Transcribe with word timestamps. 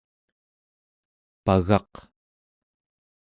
pagaq 1.45 1.91